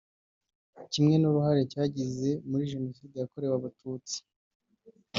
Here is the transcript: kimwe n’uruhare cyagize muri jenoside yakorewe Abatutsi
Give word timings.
kimwe 0.91 1.15
n’uruhare 1.17 1.61
cyagize 1.71 2.29
muri 2.49 2.69
jenoside 2.71 3.15
yakorewe 3.17 3.53
Abatutsi 3.57 4.17